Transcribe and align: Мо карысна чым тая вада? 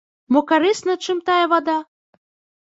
Мо 0.31 0.39
карысна 0.51 0.93
чым 1.03 1.17
тая 1.27 1.45
вада? 1.51 1.77